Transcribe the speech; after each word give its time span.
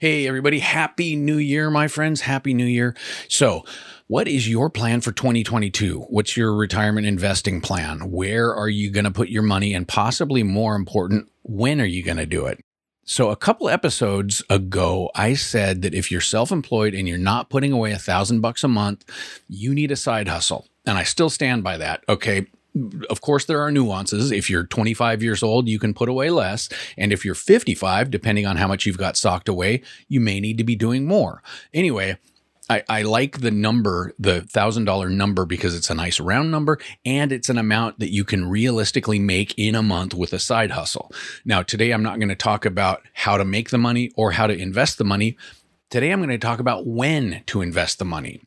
Hey, 0.00 0.26
everybody. 0.26 0.60
Happy 0.60 1.14
New 1.14 1.36
Year, 1.36 1.68
my 1.68 1.86
friends. 1.86 2.22
Happy 2.22 2.54
New 2.54 2.64
Year. 2.64 2.96
So, 3.28 3.66
what 4.06 4.28
is 4.28 4.48
your 4.48 4.70
plan 4.70 5.02
for 5.02 5.12
2022? 5.12 6.06
What's 6.08 6.38
your 6.38 6.54
retirement 6.54 7.06
investing 7.06 7.60
plan? 7.60 8.10
Where 8.10 8.54
are 8.54 8.70
you 8.70 8.90
going 8.90 9.04
to 9.04 9.10
put 9.10 9.28
your 9.28 9.42
money? 9.42 9.74
And 9.74 9.86
possibly 9.86 10.42
more 10.42 10.74
important, 10.74 11.30
when 11.42 11.82
are 11.82 11.84
you 11.84 12.02
going 12.02 12.16
to 12.16 12.24
do 12.24 12.46
it? 12.46 12.64
So, 13.04 13.28
a 13.28 13.36
couple 13.36 13.68
episodes 13.68 14.42
ago, 14.48 15.10
I 15.14 15.34
said 15.34 15.82
that 15.82 15.92
if 15.92 16.10
you're 16.10 16.22
self 16.22 16.50
employed 16.50 16.94
and 16.94 17.06
you're 17.06 17.18
not 17.18 17.50
putting 17.50 17.70
away 17.70 17.92
a 17.92 17.98
thousand 17.98 18.40
bucks 18.40 18.64
a 18.64 18.68
month, 18.68 19.04
you 19.48 19.74
need 19.74 19.92
a 19.92 19.96
side 19.96 20.28
hustle. 20.28 20.66
And 20.86 20.96
I 20.96 21.02
still 21.02 21.28
stand 21.28 21.62
by 21.62 21.76
that. 21.76 22.04
Okay 22.08 22.46
of 23.08 23.20
course, 23.20 23.44
there 23.44 23.60
are 23.60 23.70
nuances. 23.70 24.30
If 24.30 24.50
you're 24.50 24.64
25 24.64 25.22
years 25.22 25.42
old, 25.42 25.68
you 25.68 25.78
can 25.78 25.94
put 25.94 26.08
away 26.08 26.30
less. 26.30 26.68
And 26.96 27.12
if 27.12 27.24
you're 27.24 27.34
55, 27.34 28.10
depending 28.10 28.46
on 28.46 28.56
how 28.56 28.68
much 28.68 28.86
you've 28.86 28.98
got 28.98 29.16
socked 29.16 29.48
away, 29.48 29.82
you 30.08 30.20
may 30.20 30.40
need 30.40 30.58
to 30.58 30.64
be 30.64 30.76
doing 30.76 31.06
more. 31.06 31.42
Anyway, 31.72 32.18
I, 32.70 32.84
I 32.88 33.02
like 33.02 33.40
the 33.40 33.50
number, 33.50 34.14
the 34.16 34.42
thousand 34.42 34.84
dollar 34.84 35.10
number, 35.10 35.44
because 35.44 35.74
it's 35.74 35.90
a 35.90 35.94
nice 35.94 36.20
round 36.20 36.52
number 36.52 36.78
and 37.04 37.32
it's 37.32 37.48
an 37.48 37.58
amount 37.58 37.98
that 37.98 38.12
you 38.12 38.22
can 38.24 38.48
realistically 38.48 39.18
make 39.18 39.58
in 39.58 39.74
a 39.74 39.82
month 39.82 40.14
with 40.14 40.32
a 40.32 40.38
side 40.38 40.70
hustle. 40.70 41.10
Now, 41.44 41.62
today 41.62 41.90
I'm 41.90 42.04
not 42.04 42.20
going 42.20 42.28
to 42.28 42.36
talk 42.36 42.64
about 42.64 43.02
how 43.12 43.36
to 43.36 43.44
make 43.44 43.70
the 43.70 43.78
money 43.78 44.12
or 44.14 44.30
how 44.30 44.46
to 44.46 44.56
invest 44.56 44.98
the 44.98 45.04
money. 45.04 45.36
Today 45.90 46.12
I'm 46.12 46.20
going 46.20 46.30
to 46.30 46.38
talk 46.38 46.60
about 46.60 46.86
when 46.86 47.42
to 47.46 47.60
invest 47.60 47.98
the 47.98 48.04
money. 48.04 48.40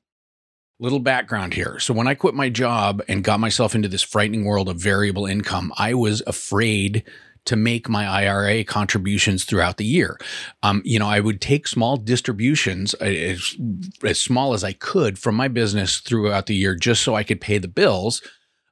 Little 0.80 1.00
background 1.00 1.54
here. 1.54 1.80
So, 1.80 1.94
when 1.94 2.08
I 2.08 2.16
quit 2.16 2.34
my 2.34 2.50
job 2.50 3.02
and 3.08 3.24
got 3.24 3.40
myself 3.40 3.76
into 3.76 3.88
this 3.88 4.02
frightening 4.02 4.44
world 4.44 4.68
of 4.68 4.78
variable 4.78 5.26
income, 5.26 5.72
I 5.78 5.94
was 5.94 6.22
afraid 6.26 7.04
to 7.46 7.56
make 7.56 7.90
my 7.90 8.06
IRA 8.08 8.64
contributions 8.64 9.44
throughout 9.44 9.78
the 9.78 9.86
year. 9.86 10.18
Um, 10.64 10.82
you 10.86 10.98
know, 10.98 11.08
I 11.08 11.20
would 11.20 11.42
take 11.42 11.68
small 11.68 11.98
distributions, 11.98 12.96
uh, 13.02 13.06
as, 13.06 13.56
as 14.04 14.20
small 14.20 14.54
as 14.54 14.64
I 14.64 14.74
could 14.74 15.20
from 15.20 15.36
my 15.36 15.48
business 15.48 16.00
throughout 16.00 16.46
the 16.46 16.56
year, 16.56 16.76
just 16.76 17.04
so 17.04 17.16
I 17.16 17.24
could 17.24 17.42
pay 17.42 17.58
the 17.58 17.68
bills 17.68 18.22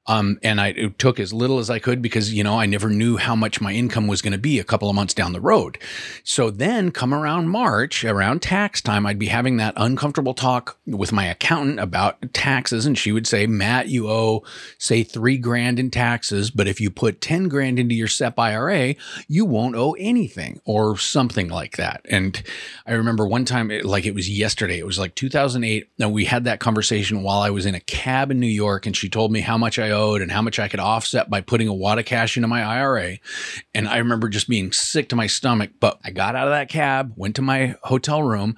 um, 0.08 0.40
and 0.42 0.60
I 0.60 0.72
took 0.98 1.20
as 1.20 1.32
little 1.32 1.60
as 1.60 1.70
I 1.70 1.78
could 1.78 2.02
because, 2.02 2.34
you 2.34 2.44
know, 2.44 2.60
I 2.60 2.66
never 2.66 2.90
knew 2.90 3.18
how 3.18 3.36
much 3.36 3.62
my 3.62 3.72
income 3.72 4.08
was 4.08 4.22
going 4.22 4.32
to 4.32 4.40
be 4.40 4.58
a 4.58 4.64
couple 4.64 4.90
of 4.90 4.96
months 4.96 5.14
down 5.14 5.34
the 5.34 5.40
road. 5.40 5.78
So 6.24 6.50
then 6.50 6.92
come 6.92 7.14
around 7.14 7.50
March, 7.50 8.04
around 8.04 8.42
tax 8.42 8.82
time, 8.82 9.06
I'd 9.06 9.20
be 9.20 9.28
having 9.28 9.58
that 9.58 9.76
uncomfortable 9.78 10.34
talk 10.34 10.80
with 10.88 11.12
my 11.12 11.26
accountant 11.26 11.80
about 11.80 12.34
taxes. 12.34 12.88
And 12.88 12.98
she 12.98 13.12
would 13.12 13.28
say, 13.28 13.46
Matt, 13.46 13.90
you 13.90 14.10
owe, 14.10 14.44
say, 14.80 15.04
three 15.04 15.38
grand 15.38 15.78
in 15.78 15.92
taxes. 15.92 16.50
But 16.50 16.68
if 16.68 16.82
you 16.82 16.90
put 16.90 17.22
10 17.22 17.48
grand 17.48 17.78
into 17.78 17.94
your 17.94 18.08
SEP 18.08 18.40
IRA, 18.40 18.96
you 19.28 19.46
won't 19.46 19.76
owe 19.76 19.94
anything 20.00 20.62
or 20.66 20.98
something 20.98 21.48
like 21.48 21.78
that. 21.78 22.02
And 22.10 22.42
I 22.88 22.94
remember 22.94 23.28
one 23.28 23.46
time, 23.46 23.72
like 23.84 24.08
it 24.08 24.16
was 24.16 24.28
yesterday, 24.28 24.80
it 24.80 24.86
was 24.86 24.98
like 24.98 25.14
2008. 25.14 25.90
And 26.00 26.12
we 26.12 26.26
had 26.26 26.46
that 26.46 26.60
conversation 26.60 27.22
while 27.22 27.42
I 27.42 27.52
was 27.52 27.68
in 27.68 27.76
a 27.76 27.80
cab 27.82 28.32
in 28.32 28.40
New 28.40 28.48
York. 28.48 28.88
And 28.88 28.98
she 28.98 29.08
told 29.08 29.32
me 29.32 29.42
how 29.42 29.60
much 29.60 29.78
I 29.78 29.91
owed 29.92 30.22
and 30.22 30.32
how 30.32 30.42
much 30.42 30.60
I 30.60 30.68
could 30.68 30.80
offset 30.80 31.30
by 31.30 31.42
putting 31.42 31.68
a 31.68 31.74
wad 31.74 32.00
of 32.00 32.06
cash 32.06 32.38
into 32.38 32.48
my 32.48 32.64
IRA. 32.64 33.18
And 33.74 33.88
I 33.88 33.98
remember 33.98 34.30
just 34.30 34.50
being 34.50 34.72
sick 34.72 35.10
to 35.10 35.16
my 35.16 35.28
stomach. 35.28 35.72
But 35.80 36.00
I 36.04 36.12
got 36.12 36.36
out 36.36 36.48
of 36.48 36.54
that 36.54 36.70
cab, 36.70 37.14
went 37.16 37.36
to 37.36 37.42
my 37.42 37.76
hotel 37.84 38.24
room, 38.24 38.58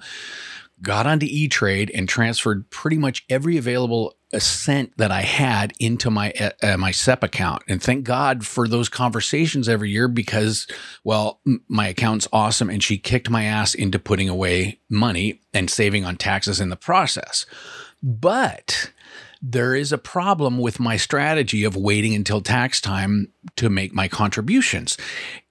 got 0.82 1.06
onto 1.06 1.26
E 1.28 1.48
Trade, 1.48 1.90
and 1.94 2.08
transferred 2.08 2.70
pretty 2.70 2.98
much 2.98 3.24
every 3.28 3.56
available 3.56 4.14
cent 4.38 4.92
that 4.96 5.12
I 5.12 5.22
had 5.22 5.72
into 5.78 6.10
my 6.10 6.32
uh, 6.32 6.50
uh 6.62 6.76
my 6.76 6.90
SEP 6.90 7.22
account. 7.22 7.62
And 7.68 7.82
thank 7.82 8.04
God 8.04 8.46
for 8.46 8.66
those 8.66 8.88
conversations 8.88 9.68
every 9.68 9.90
year 9.90 10.08
because, 10.08 10.66
well, 11.04 11.40
my 11.68 11.88
account's 11.88 12.28
awesome, 12.32 12.70
and 12.70 12.82
she 12.82 12.98
kicked 12.98 13.30
my 13.30 13.44
ass 13.44 13.74
into 13.74 13.98
putting 13.98 14.28
away 14.28 14.80
money 14.88 15.40
and 15.52 15.70
saving 15.70 16.04
on 16.04 16.16
taxes 16.16 16.60
in 16.60 16.68
the 16.68 16.76
process. 16.76 17.46
But 18.02 18.90
there 19.46 19.74
is 19.74 19.92
a 19.92 19.98
problem 19.98 20.56
with 20.56 20.80
my 20.80 20.96
strategy 20.96 21.64
of 21.64 21.76
waiting 21.76 22.14
until 22.14 22.40
tax 22.40 22.80
time 22.80 23.30
to 23.56 23.68
make 23.68 23.92
my 23.92 24.08
contributions. 24.08 24.96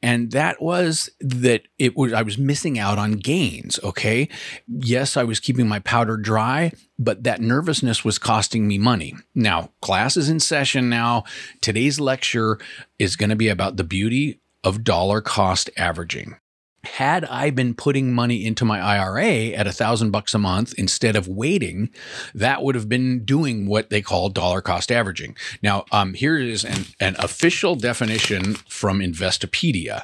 And 0.02 0.32
that 0.32 0.60
was 0.60 1.12
that 1.22 1.68
it 1.78 1.96
was 1.96 2.12
I 2.12 2.24
was 2.24 2.40
missing 2.40 2.80
out 2.80 2.98
on 2.98 3.12
gains, 3.12 3.80
okay? 3.84 4.30
Yes, 4.68 5.16
I 5.16 5.24
was 5.24 5.40
keeping 5.40 5.68
my 5.68 5.78
powder 5.78 6.18
dry, 6.18 6.72
but 6.98 7.24
that 7.24 7.40
nervousness 7.40 8.04
was 8.04 8.18
costing 8.18 8.68
me 8.68 8.80
money. 8.80 9.14
Now, 9.36 9.70
class 9.80 10.18
is 10.18 10.28
in 10.28 10.40
session 10.40 10.90
now. 10.90 11.24
Today's 11.62 12.00
lecture 12.00 12.58
is 12.98 13.16
going 13.16 13.30
to 13.30 13.36
be 13.36 13.48
about 13.48 13.78
the 13.78 13.84
beauty 13.84 14.42
of 14.64 14.84
dollar 14.84 15.22
cost 15.22 15.70
averaging 15.78 16.38
had 16.84 17.24
I 17.26 17.50
been 17.50 17.74
putting 17.74 18.14
money 18.14 18.46
into 18.46 18.66
my 18.66 18.80
IRA 18.80 19.52
at 19.52 19.68
a 19.68 19.72
thousand 19.72 20.12
bucks 20.12 20.34
a 20.34 20.40
month 20.40 20.74
instead 20.78 21.16
of 21.16 21.28
waiting, 21.28 21.90
that 22.36 22.62
would 22.62 22.76
have 22.76 22.90
been 22.90 23.24
doing 23.24 23.68
what 23.68 23.90
they 23.90 24.02
call 24.02 24.30
dollar 24.30 24.62
cost 24.62 24.92
averaging. 24.92 25.36
Now, 25.62 25.86
um, 25.92 26.14
here 26.14 26.38
is 26.38 26.66
an, 26.66 26.86
an 27.00 27.16
official 27.20 27.76
definition 27.76 28.56
from 28.68 29.00
Investopedia. 29.00 30.04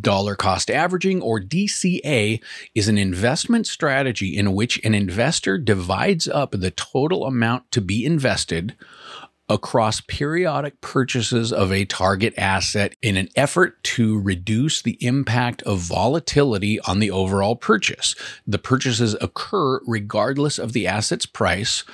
Dollar 0.00 0.34
cost 0.34 0.70
averaging, 0.70 1.22
or 1.22 1.40
DCA, 1.40 2.42
is 2.74 2.88
an 2.88 2.98
investment 2.98 3.66
strategy 3.66 4.36
in 4.36 4.54
which 4.54 4.82
an 4.84 4.94
investor 4.94 5.56
divides 5.56 6.28
up 6.28 6.50
the 6.52 6.70
total 6.70 7.24
amount 7.24 7.70
to 7.72 7.80
be 7.80 8.04
invested 8.04 8.76
across 9.48 10.00
periodic 10.02 10.80
purchases 10.80 11.52
of 11.52 11.72
a 11.72 11.84
target 11.84 12.34
asset 12.36 12.94
in 13.02 13.16
an 13.16 13.28
effort 13.34 13.82
to 13.82 14.20
reduce 14.20 14.82
the 14.82 14.98
impact 15.00 15.62
of 15.62 15.78
volatility 15.78 16.78
on 16.80 16.98
the 16.98 17.10
overall 17.10 17.56
purchase. 17.56 18.14
The 18.46 18.58
purchases 18.58 19.16
occur 19.20 19.80
regardless 19.86 20.58
of 20.58 20.72
the 20.72 20.86
asset's 20.86 21.26
price 21.26 21.84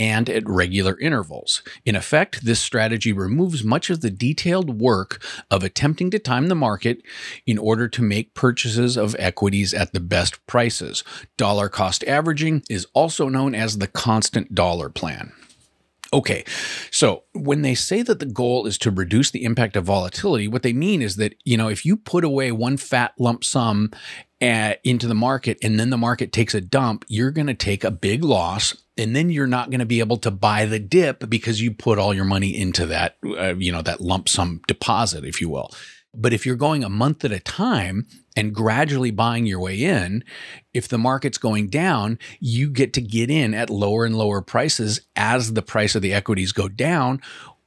and 0.00 0.30
at 0.30 0.48
regular 0.48 0.98
intervals. 0.98 1.62
In 1.84 1.94
effect, 1.94 2.44
this 2.44 2.60
strategy 2.60 3.12
removes 3.12 3.62
much 3.62 3.90
of 3.90 4.00
the 4.00 4.10
detailed 4.10 4.80
work 4.80 5.22
of 5.50 5.62
attempting 5.62 6.10
to 6.10 6.18
time 6.18 6.48
the 6.48 6.54
market 6.54 7.02
in 7.46 7.58
order 7.58 7.88
to 7.88 8.02
make 8.02 8.34
purchases 8.34 8.96
of 8.96 9.14
equities 9.18 9.74
at 9.74 9.92
the 9.92 10.00
best 10.00 10.44
prices. 10.46 11.04
Dollar 11.36 11.68
cost 11.68 12.04
averaging 12.04 12.62
is 12.70 12.86
also 12.94 13.28
known 13.28 13.54
as 13.54 13.78
the 13.78 13.86
constant 13.86 14.54
dollar 14.54 14.88
plan. 14.88 15.32
Okay, 16.14 16.44
so 16.90 17.24
when 17.32 17.62
they 17.62 17.74
say 17.74 18.02
that 18.02 18.18
the 18.18 18.26
goal 18.26 18.66
is 18.66 18.76
to 18.78 18.90
reduce 18.90 19.30
the 19.30 19.44
impact 19.44 19.76
of 19.76 19.84
volatility, 19.84 20.46
what 20.46 20.62
they 20.62 20.74
mean 20.74 21.00
is 21.00 21.16
that, 21.16 21.34
you 21.44 21.56
know, 21.56 21.68
if 21.68 21.86
you 21.86 21.96
put 21.96 22.22
away 22.22 22.52
one 22.52 22.76
fat 22.76 23.14
lump 23.18 23.42
sum 23.42 23.90
at, 24.42 24.76
uh, 24.76 24.80
into 24.84 25.06
the 25.06 25.14
market 25.14 25.56
and 25.62 25.80
then 25.80 25.88
the 25.88 25.96
market 25.96 26.30
takes 26.30 26.54
a 26.54 26.60
dump, 26.60 27.06
you're 27.08 27.30
going 27.30 27.46
to 27.46 27.54
take 27.54 27.82
a 27.82 27.90
big 27.90 28.22
loss 28.24 28.76
and 28.98 29.16
then 29.16 29.30
you're 29.30 29.46
not 29.46 29.70
going 29.70 29.80
to 29.80 29.86
be 29.86 30.00
able 30.00 30.18
to 30.18 30.30
buy 30.30 30.66
the 30.66 30.78
dip 30.78 31.30
because 31.30 31.62
you 31.62 31.72
put 31.72 31.98
all 31.98 32.12
your 32.12 32.26
money 32.26 32.54
into 32.54 32.84
that, 32.86 33.16
uh, 33.24 33.54
you 33.56 33.72
know, 33.72 33.80
that 33.80 34.02
lump 34.02 34.28
sum 34.28 34.60
deposit, 34.66 35.24
if 35.24 35.40
you 35.40 35.48
will. 35.48 35.70
But 36.14 36.32
if 36.32 36.44
you're 36.44 36.56
going 36.56 36.84
a 36.84 36.90
month 36.90 37.24
at 37.24 37.32
a 37.32 37.40
time 37.40 38.06
and 38.36 38.54
gradually 38.54 39.10
buying 39.10 39.46
your 39.46 39.60
way 39.60 39.82
in, 39.82 40.24
if 40.74 40.86
the 40.88 40.98
market's 40.98 41.38
going 41.38 41.68
down, 41.68 42.18
you 42.38 42.68
get 42.68 42.92
to 42.94 43.00
get 43.00 43.30
in 43.30 43.54
at 43.54 43.70
lower 43.70 44.04
and 44.04 44.16
lower 44.16 44.42
prices 44.42 45.00
as 45.16 45.54
the 45.54 45.62
price 45.62 45.94
of 45.94 46.02
the 46.02 46.12
equities 46.12 46.52
go 46.52 46.68
down, 46.68 47.20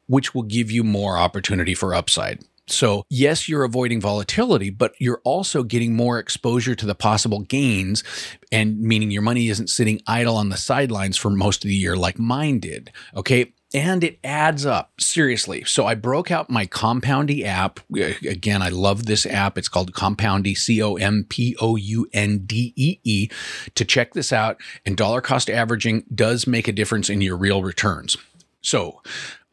which 0.07 0.35
will 0.35 0.43
give 0.43 0.69
you 0.69 0.83
more 0.83 1.17
opportunity 1.17 1.73
for 1.73 1.95
upside. 1.95 2.43
So, 2.67 3.03
yes, 3.09 3.47
you're 3.47 3.63
avoiding 3.63 4.01
volatility, 4.01 4.71
but 4.71 4.93
you're 4.99 5.21
also 5.23 5.61
getting 5.61 5.95
more 5.95 6.17
exposure 6.17 6.73
to 6.73 6.85
the 6.85 6.95
possible 6.95 7.41
gains, 7.41 8.03
and 8.51 8.79
meaning 8.79 9.11
your 9.11 9.21
money 9.21 9.49
isn't 9.49 9.69
sitting 9.69 10.01
idle 10.07 10.35
on 10.35 10.49
the 10.49 10.57
sidelines 10.57 11.15
for 11.15 11.29
most 11.29 11.63
of 11.63 11.69
the 11.69 11.75
year 11.75 11.95
like 11.95 12.17
mine 12.17 12.59
did. 12.59 12.91
Okay 13.15 13.53
and 13.75 14.05
it 14.05 14.17
adds 14.23 14.65
up 14.65 15.01
seriously. 15.01 15.65
So 15.65 15.85
I 15.85 15.95
broke 15.95 16.31
out 16.31 16.49
my 16.49 16.65
Compoundee 16.65 17.43
app. 17.43 17.81
Again, 17.93 18.61
I 18.61 18.69
love 18.69 19.05
this 19.05 19.25
app. 19.25 19.57
It's 19.57 19.67
called 19.67 19.93
Compoundee, 19.93 20.55
C 20.55 20.81
O 20.81 20.95
M 20.95 21.25
P 21.27 21.57
O 21.59 21.75
U 21.75 22.07
N 22.13 22.45
D 22.45 22.73
E 22.77 22.99
E, 23.03 23.29
to 23.75 23.83
check 23.83 24.13
this 24.13 24.31
out. 24.31 24.61
And 24.85 24.95
dollar 24.95 25.19
cost 25.19 25.49
averaging 25.49 26.05
does 26.15 26.47
make 26.47 26.69
a 26.69 26.71
difference 26.71 27.09
in 27.09 27.19
your 27.19 27.35
real 27.35 27.61
returns. 27.61 28.15
So 28.61 29.01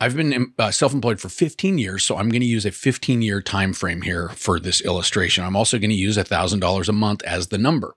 I've 0.01 0.17
been 0.17 0.53
uh, 0.57 0.71
self-employed 0.71 1.21
for 1.21 1.29
15 1.29 1.79
years, 1.79 2.05
so 2.05 2.17
I'm 2.17 2.29
going 2.29 2.41
to 2.41 2.47
use 2.47 2.65
a 2.65 2.71
15-year 2.71 3.43
time 3.43 3.73
frame 3.73 4.03
here 4.03 4.29
for 4.31 4.61
this 4.61 4.81
illustration. 4.81 5.45
I'm 5.45 5.57
also 5.57 5.79
going 5.79 5.91
to 5.91 5.97
use 5.97 6.17
$1,000 6.17 6.89
a 6.89 6.93
month 6.93 7.23
as 7.25 7.49
the 7.49 7.59
number. 7.59 7.95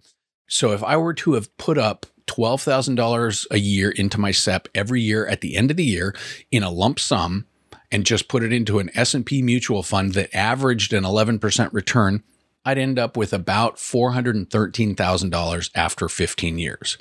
So 0.47 0.71
if 0.71 0.83
I 0.83 0.97
were 0.97 1.13
to 1.13 1.33
have 1.33 1.55
put 1.57 1.77
up 1.77 2.07
$12,000 2.27 3.45
a 3.51 3.59
year 3.59 3.89
into 3.91 4.19
my 4.19 4.31
SEP 4.31 4.67
every 4.75 5.01
year 5.01 5.25
at 5.27 5.41
the 5.41 5.55
end 5.55 5.71
of 5.71 5.77
the 5.77 5.83
year 5.83 6.15
in 6.51 6.63
a 6.63 6.71
lump 6.71 6.99
sum 6.99 7.45
and 7.91 8.05
just 8.05 8.27
put 8.27 8.43
it 8.43 8.51
into 8.51 8.79
an 8.79 8.89
S&P 8.95 9.41
mutual 9.41 9.83
fund 9.83 10.13
that 10.13 10.35
averaged 10.35 10.91
an 10.93 11.03
11% 11.03 11.71
return, 11.71 12.23
I'd 12.65 12.77
end 12.77 12.97
up 12.97 13.15
with 13.15 13.31
about 13.31 13.77
$413,000 13.77 15.69
after 15.75 16.09
15 16.09 16.57
years. 16.57 16.97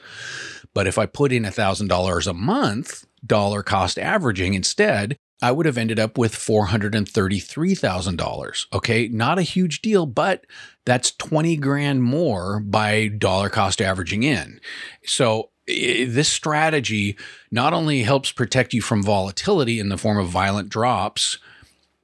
But 0.75 0.87
if 0.87 0.99
I 0.99 1.07
put 1.07 1.33
in 1.33 1.45
$1,000 1.45 2.27
a 2.27 2.35
month, 2.35 3.07
dollar 3.27 3.63
cost 3.63 3.99
averaging 3.99 4.55
instead, 4.55 5.17
I 5.43 5.53
would 5.53 5.67
have 5.67 5.77
ended 5.77 5.99
up 5.99 6.17
with 6.17 6.35
$433,000. 6.35 8.67
Okay. 8.73 9.09
Not 9.09 9.39
a 9.39 9.43
huge 9.43 9.83
deal, 9.83 10.07
but 10.07 10.47
that's 10.85 11.11
20 11.13 11.57
grand 11.57 12.03
more 12.03 12.61
by 12.61 13.09
dollar 13.09 13.49
cost 13.49 13.83
averaging 13.83 14.23
in. 14.23 14.61
So 15.05 15.51
this 15.67 16.29
strategy 16.29 17.17
not 17.51 17.73
only 17.73 18.03
helps 18.03 18.31
protect 18.33 18.75
you 18.75 18.83
from 18.83 19.03
volatility 19.03 19.81
in 19.81 19.89
the 19.89 19.99
form 19.99 20.19
of 20.19 20.29
violent 20.29 20.69
drops, 20.69 21.39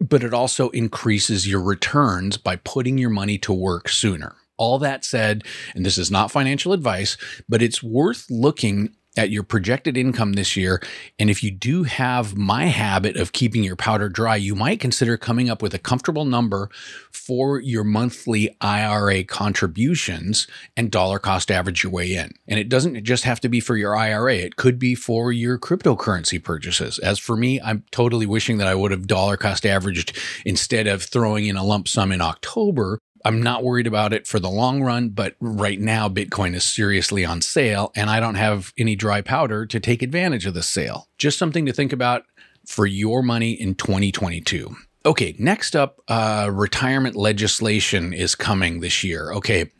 but 0.00 0.24
it 0.24 0.32
also 0.32 0.70
increases 0.70 1.46
your 1.46 1.60
returns 1.60 2.38
by 2.38 2.56
putting 2.56 2.98
your 2.98 3.10
money 3.10 3.38
to 3.38 3.52
work 3.52 3.88
sooner. 3.88 4.34
All 4.56 4.78
that 4.78 5.04
said, 5.04 5.44
and 5.74 5.86
this 5.86 5.98
is 5.98 6.10
not 6.10 6.30
financial 6.30 6.72
advice, 6.72 7.16
but 7.48 7.62
it's 7.62 7.82
worth 7.82 8.30
looking 8.30 8.94
at 9.16 9.30
your 9.30 9.42
projected 9.42 9.96
income 9.96 10.34
this 10.34 10.56
year. 10.56 10.80
And 11.18 11.28
if 11.28 11.42
you 11.42 11.50
do 11.50 11.82
have 11.82 12.36
my 12.36 12.66
habit 12.66 13.16
of 13.16 13.32
keeping 13.32 13.64
your 13.64 13.76
powder 13.76 14.08
dry, 14.08 14.36
you 14.36 14.54
might 14.54 14.80
consider 14.80 15.16
coming 15.16 15.50
up 15.50 15.62
with 15.62 15.74
a 15.74 15.78
comfortable 15.78 16.24
number 16.24 16.70
for 17.10 17.60
your 17.60 17.82
monthly 17.82 18.56
IRA 18.60 19.24
contributions 19.24 20.46
and 20.76 20.90
dollar 20.90 21.18
cost 21.18 21.50
average 21.50 21.82
your 21.82 21.92
way 21.92 22.14
in. 22.14 22.32
And 22.46 22.60
it 22.60 22.68
doesn't 22.68 23.02
just 23.04 23.24
have 23.24 23.40
to 23.40 23.48
be 23.48 23.60
for 23.60 23.76
your 23.76 23.96
IRA, 23.96 24.36
it 24.36 24.56
could 24.56 24.78
be 24.78 24.94
for 24.94 25.32
your 25.32 25.58
cryptocurrency 25.58 26.42
purchases. 26.42 26.98
As 27.00 27.18
for 27.18 27.36
me, 27.36 27.60
I'm 27.60 27.84
totally 27.90 28.26
wishing 28.26 28.58
that 28.58 28.68
I 28.68 28.74
would 28.74 28.92
have 28.92 29.06
dollar 29.06 29.36
cost 29.36 29.66
averaged 29.66 30.16
instead 30.44 30.86
of 30.86 31.02
throwing 31.02 31.46
in 31.46 31.56
a 31.56 31.64
lump 31.64 31.88
sum 31.88 32.12
in 32.12 32.20
October 32.20 32.98
I'm 33.24 33.42
not 33.42 33.62
worried 33.62 33.86
about 33.86 34.12
it 34.12 34.26
for 34.26 34.40
the 34.40 34.48
long 34.48 34.82
run, 34.82 35.10
but 35.10 35.36
right 35.40 35.78
now 35.78 36.08
Bitcoin 36.08 36.54
is 36.54 36.64
seriously 36.64 37.24
on 37.24 37.42
sale 37.42 37.92
and 37.94 38.08
I 38.08 38.20
don't 38.20 38.36
have 38.36 38.72
any 38.78 38.96
dry 38.96 39.20
powder 39.20 39.66
to 39.66 39.80
take 39.80 40.02
advantage 40.02 40.46
of 40.46 40.54
the 40.54 40.62
sale. 40.62 41.08
Just 41.18 41.38
something 41.38 41.66
to 41.66 41.72
think 41.72 41.92
about 41.92 42.24
for 42.66 42.86
your 42.86 43.22
money 43.22 43.52
in 43.52 43.74
2022. 43.74 44.74
Okay, 45.04 45.34
next 45.38 45.74
up, 45.74 46.00
uh, 46.08 46.50
retirement 46.52 47.16
legislation 47.16 48.12
is 48.12 48.34
coming 48.34 48.80
this 48.80 49.02
year. 49.02 49.32
Okay, 49.32 49.70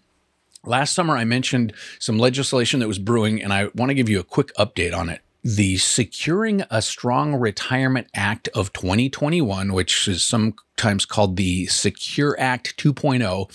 last 0.64 0.94
summer 0.94 1.16
I 1.16 1.25
mentioned 1.25 1.75
some 1.98 2.19
legislation 2.19 2.81
that 2.81 2.88
was 2.88 2.98
brewing, 2.98 3.43
and 3.43 3.52
I 3.52 3.69
want 3.75 3.90
to 3.90 3.94
give 3.94 4.08
you 4.08 4.19
a 4.19 4.25
quick 4.25 4.50
update 4.56 4.96
on 4.96 5.10
it 5.10 5.20
the 5.42 5.78
Securing 5.78 6.62
a 6.70 6.82
Strong 6.82 7.37
Retirement 7.37 8.08
Act 8.14 8.48
of 8.48 8.72
2021, 8.72 9.72
which 9.72 10.06
is 10.06 10.22
sometimes 10.22 11.06
called 11.06 11.37
the 11.37 11.66
Secure 11.66 12.37
Act 12.38 12.76
2.0, 12.76 13.50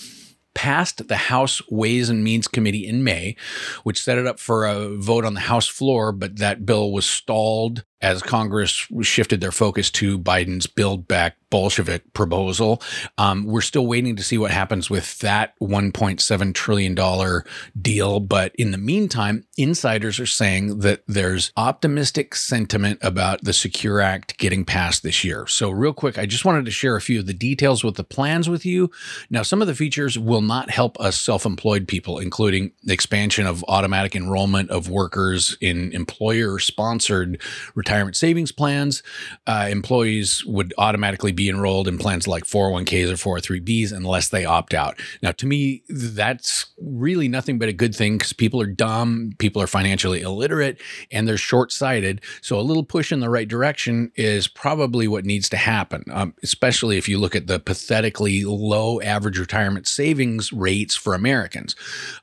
passed 0.54 1.06
the 1.06 1.16
House 1.16 1.60
Ways 1.70 2.08
and 2.08 2.24
Means 2.24 2.48
Committee 2.48 2.86
in 2.86 3.04
May, 3.04 3.36
which 3.84 4.02
set 4.02 4.18
it 4.18 4.26
up 4.26 4.40
for 4.40 4.64
a 4.64 4.96
vote 4.96 5.24
on 5.24 5.34
the 5.34 5.40
House 5.40 5.68
floor, 5.68 6.12
but 6.12 6.38
that 6.38 6.66
bill 6.66 6.90
was 6.90 7.06
stalled 7.06 7.84
as 8.02 8.22
Congress 8.22 8.86
shifted 9.02 9.40
their 9.40 9.52
focus 9.52 9.90
to 9.90 10.18
Biden's 10.18 10.66
Build 10.66 11.08
Back 11.08 11.36
Bolshevik 11.50 12.12
proposal. 12.12 12.82
Um, 13.18 13.44
we're 13.44 13.60
still 13.60 13.86
waiting 13.86 14.16
to 14.16 14.22
see 14.22 14.36
what 14.36 14.50
happens 14.50 14.90
with 14.90 15.18
that 15.20 15.54
$1.7 15.60 16.54
trillion 16.54 17.42
deal. 17.80 18.20
But 18.20 18.54
in 18.56 18.72
the 18.72 18.78
meantime, 18.78 19.44
insiders 19.56 20.18
are 20.18 20.26
saying 20.26 20.80
that 20.80 21.02
there's 21.06 21.52
optimistic 21.56 22.34
sentiment 22.34 22.98
about 23.00 23.44
the 23.44 23.52
Secure 23.52 24.00
Act 24.00 24.36
getting 24.38 24.64
passed 24.64 25.02
this 25.02 25.24
year. 25.24 25.46
So, 25.46 25.70
real 25.70 25.92
quick, 25.92 26.18
I 26.18 26.26
just 26.26 26.44
wanted 26.44 26.64
to 26.64 26.70
share 26.70 26.96
a 26.96 27.00
few 27.00 27.20
of 27.20 27.26
the 27.26 27.32
details 27.32 27.84
with 27.84 27.94
the 27.94 28.04
plans 28.04 28.48
with 28.48 28.66
you. 28.66 28.90
Now, 29.30 29.42
some 29.42 29.62
of 29.62 29.68
the 29.68 29.74
features 29.74 30.18
will 30.18 30.42
not 30.42 30.70
help 30.70 30.98
us 31.00 31.18
self 31.18 31.46
employed 31.46 31.86
people, 31.86 32.18
including 32.18 32.72
the 32.82 32.92
expansion 32.92 33.46
of 33.46 33.64
automatic 33.68 34.16
enrollment 34.16 34.70
of 34.70 34.90
workers 34.90 35.56
in 35.60 35.92
employer 35.92 36.58
sponsored 36.58 37.40
retirement 37.86 38.16
savings 38.16 38.50
plans. 38.50 39.04
Uh, 39.46 39.68
employees 39.70 40.44
would 40.44 40.74
automatically 40.76 41.30
be 41.30 41.48
enrolled 41.48 41.86
in 41.86 41.98
plans 41.98 42.26
like 42.26 42.42
401ks 42.42 43.12
or 43.12 43.38
403bs 43.40 43.92
unless 43.92 44.28
they 44.28 44.44
opt 44.44 44.74
out. 44.74 44.98
Now, 45.22 45.30
to 45.32 45.46
me, 45.46 45.84
that's 45.88 46.66
really 46.80 47.28
nothing 47.28 47.60
but 47.60 47.68
a 47.68 47.72
good 47.72 47.94
thing 47.94 48.18
because 48.18 48.32
people 48.32 48.60
are 48.60 48.66
dumb, 48.66 49.34
people 49.38 49.62
are 49.62 49.68
financially 49.68 50.20
illiterate, 50.20 50.80
and 51.12 51.28
they're 51.28 51.36
short 51.36 51.70
sighted. 51.70 52.20
So, 52.40 52.58
a 52.58 52.62
little 52.62 52.84
push 52.84 53.12
in 53.12 53.20
the 53.20 53.30
right 53.30 53.46
direction 53.46 54.10
is 54.16 54.48
probably 54.48 55.06
what 55.06 55.24
needs 55.24 55.48
to 55.50 55.56
happen, 55.56 56.04
um, 56.10 56.34
especially 56.42 56.98
if 56.98 57.08
you 57.08 57.18
look 57.18 57.36
at 57.36 57.46
the 57.46 57.60
pathetically 57.60 58.42
low 58.44 59.00
average 59.00 59.38
retirement 59.38 59.86
savings 59.86 60.52
rates 60.52 60.96
for 60.96 61.14
Americans. 61.14 61.76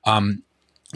Um, 0.06 0.44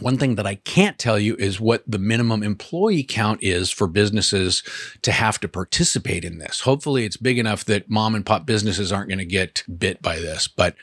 one 0.01 0.17
thing 0.17 0.35
that 0.35 0.47
I 0.47 0.55
can't 0.55 0.97
tell 0.97 1.19
you 1.19 1.35
is 1.35 1.59
what 1.59 1.83
the 1.87 1.99
minimum 1.99 2.43
employee 2.43 3.03
count 3.03 3.41
is 3.43 3.69
for 3.69 3.87
businesses 3.87 4.63
to 5.01 5.11
have 5.11 5.39
to 5.41 5.47
participate 5.47 6.23
in 6.23 6.37
this. 6.37 6.61
Hopefully, 6.61 7.05
it's 7.05 7.17
big 7.17 7.37
enough 7.37 7.65
that 7.65 7.89
mom 7.89 8.15
and 8.15 8.25
pop 8.25 8.45
businesses 8.45 8.91
aren't 8.91 9.09
going 9.09 9.17
to 9.19 9.25
get 9.25 9.63
bit 9.77 10.01
by 10.01 10.17
this. 10.17 10.47
But 10.47 10.75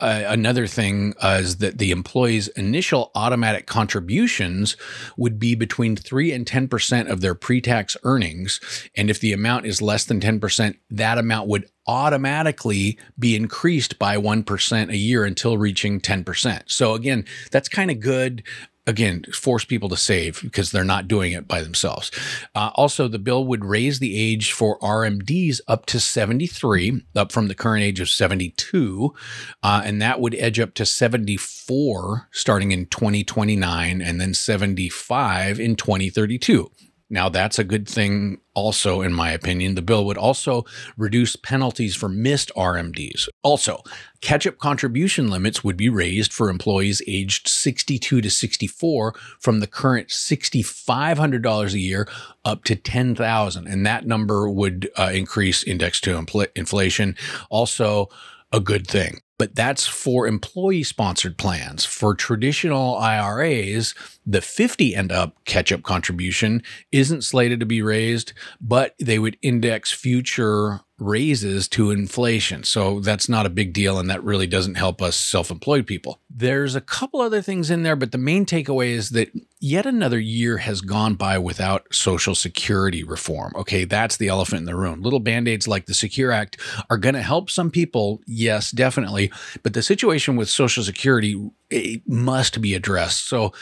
uh, 0.00 0.24
another 0.26 0.66
thing 0.66 1.14
uh, 1.20 1.38
is 1.40 1.58
that 1.58 1.78
the 1.78 1.90
employee's 1.90 2.48
initial 2.48 3.10
automatic 3.14 3.66
contributions 3.66 4.76
would 5.16 5.38
be 5.38 5.54
between 5.54 5.96
3 5.96 6.32
and 6.32 6.46
10% 6.46 7.10
of 7.10 7.20
their 7.20 7.34
pre 7.34 7.60
tax 7.60 7.96
earnings. 8.02 8.60
And 8.96 9.10
if 9.10 9.20
the 9.20 9.32
amount 9.32 9.66
is 9.66 9.82
less 9.82 10.04
than 10.04 10.20
10%, 10.20 10.76
that 10.90 11.18
amount 11.18 11.48
would 11.48 11.66
automatically 11.86 12.98
be 13.18 13.34
increased 13.34 13.98
by 13.98 14.16
1% 14.16 14.90
a 14.90 14.96
year 14.96 15.24
until 15.24 15.58
reaching 15.58 16.00
10%. 16.00 16.62
So, 16.66 16.94
again, 16.94 17.24
that's 17.50 17.68
kind 17.68 17.90
of 17.90 18.00
good 18.00 18.42
again 18.86 19.24
force 19.32 19.64
people 19.64 19.88
to 19.88 19.96
save 19.96 20.40
because 20.42 20.70
they're 20.70 20.84
not 20.84 21.08
doing 21.08 21.32
it 21.32 21.46
by 21.46 21.62
themselves. 21.62 22.10
Uh, 22.54 22.70
also, 22.74 23.08
the 23.08 23.18
bill 23.18 23.44
would 23.46 23.64
raise 23.64 23.98
the 23.98 24.18
age 24.18 24.52
for 24.52 24.78
RMDs 24.80 25.60
up 25.68 25.86
to 25.86 26.00
73, 26.00 27.02
up 27.14 27.32
from 27.32 27.48
the 27.48 27.54
current 27.54 27.82
age 27.82 28.00
of 28.00 28.08
72, 28.08 29.14
uh, 29.62 29.82
and 29.84 30.00
that 30.00 30.20
would 30.20 30.34
edge 30.34 30.58
up 30.58 30.74
to 30.74 30.86
74 30.86 32.28
starting 32.32 32.72
in 32.72 32.86
2029 32.86 34.02
and 34.02 34.20
then 34.20 34.34
75 34.34 35.60
in 35.60 35.76
2032. 35.76 36.70
Now, 37.12 37.28
that's 37.28 37.58
a 37.58 37.64
good 37.64 37.88
thing, 37.88 38.40
also, 38.54 39.02
in 39.02 39.12
my 39.12 39.32
opinion. 39.32 39.74
The 39.74 39.82
bill 39.82 40.06
would 40.06 40.16
also 40.16 40.64
reduce 40.96 41.34
penalties 41.34 41.96
for 41.96 42.08
missed 42.08 42.52
RMDs. 42.56 43.28
Also, 43.42 43.82
catch 44.20 44.46
up 44.46 44.58
contribution 44.58 45.28
limits 45.28 45.64
would 45.64 45.76
be 45.76 45.88
raised 45.88 46.32
for 46.32 46.48
employees 46.48 47.02
aged 47.08 47.48
62 47.48 48.20
to 48.20 48.30
64 48.30 49.14
from 49.40 49.58
the 49.58 49.66
current 49.66 50.08
$6,500 50.08 51.72
a 51.72 51.78
year 51.78 52.08
up 52.44 52.62
to 52.64 52.76
10,000. 52.76 53.66
And 53.66 53.84
that 53.84 54.06
number 54.06 54.48
would 54.48 54.88
uh, 54.96 55.10
increase 55.12 55.64
index 55.64 56.00
to 56.02 56.24
inflation. 56.54 57.16
Also, 57.50 58.08
a 58.52 58.60
good 58.60 58.86
thing 58.86 59.20
but 59.40 59.54
that's 59.54 59.86
for 59.86 60.26
employee 60.26 60.82
sponsored 60.82 61.38
plans. 61.38 61.86
For 61.86 62.14
traditional 62.14 62.98
IRAs, 62.98 63.94
the 64.26 64.42
50 64.42 64.94
and 64.94 65.10
up 65.10 65.42
catch 65.46 65.72
up 65.72 65.82
contribution 65.82 66.62
isn't 66.92 67.24
slated 67.24 67.58
to 67.60 67.64
be 67.64 67.80
raised, 67.80 68.34
but 68.60 68.94
they 68.98 69.18
would 69.18 69.38
index 69.40 69.94
future 69.94 70.80
raises 70.98 71.68
to 71.68 71.90
inflation. 71.90 72.64
So 72.64 73.00
that's 73.00 73.30
not 73.30 73.46
a 73.46 73.48
big 73.48 73.72
deal. 73.72 73.98
And 73.98 74.10
that 74.10 74.22
really 74.22 74.46
doesn't 74.46 74.74
help 74.74 75.00
us 75.00 75.16
self 75.16 75.50
employed 75.50 75.86
people. 75.86 76.20
There's 76.28 76.74
a 76.74 76.82
couple 76.82 77.22
other 77.22 77.40
things 77.40 77.70
in 77.70 77.82
there, 77.82 77.96
but 77.96 78.12
the 78.12 78.18
main 78.18 78.44
takeaway 78.44 78.88
is 78.88 79.08
that 79.10 79.30
yet 79.60 79.86
another 79.86 80.18
year 80.18 80.58
has 80.58 80.80
gone 80.80 81.14
by 81.14 81.38
without 81.38 81.94
Social 81.94 82.34
Security 82.34 83.04
reform. 83.04 83.52
Okay, 83.54 83.84
that's 83.84 84.16
the 84.16 84.28
elephant 84.28 84.60
in 84.60 84.66
the 84.66 84.74
room. 84.74 85.02
Little 85.02 85.20
band 85.20 85.46
aids 85.46 85.68
like 85.68 85.86
the 85.86 85.94
Secure 85.94 86.32
Act 86.32 86.58
are 86.88 86.96
going 86.96 87.14
to 87.14 87.22
help 87.22 87.50
some 87.50 87.70
people. 87.70 88.20
Yes, 88.26 88.70
definitely. 88.70 89.30
But 89.62 89.74
the 89.74 89.82
situation 89.82 90.36
with 90.36 90.48
Social 90.48 90.82
Security 90.82 91.50
it 91.70 92.02
must 92.08 92.60
be 92.60 92.74
addressed. 92.74 93.26
So, 93.28 93.52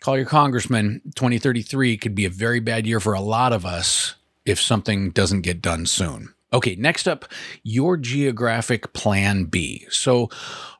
call 0.00 0.16
your 0.16 0.26
congressman. 0.26 1.00
2033 1.14 1.96
could 1.96 2.14
be 2.14 2.26
a 2.26 2.30
very 2.30 2.60
bad 2.60 2.86
year 2.86 3.00
for 3.00 3.14
a 3.14 3.20
lot 3.20 3.52
of 3.52 3.64
us 3.64 4.16
if 4.44 4.60
something 4.60 5.10
doesn't 5.10 5.42
get 5.42 5.62
done 5.62 5.86
soon. 5.86 6.34
Okay, 6.52 6.74
next 6.74 7.08
up, 7.08 7.24
your 7.62 7.96
geographic 7.96 8.92
plan 8.92 9.44
B. 9.44 9.86
So, 9.88 10.28